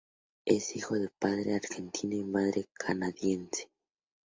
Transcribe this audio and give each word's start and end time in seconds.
Es 0.45 0.75
hijo 0.75 0.95
de 0.95 1.09
padre 1.09 1.53
argentino 1.53 2.15
y 2.15 2.23
madre 2.23 2.67
canadiense. 2.73 3.69